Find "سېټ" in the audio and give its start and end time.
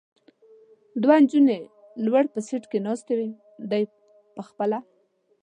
2.47-2.63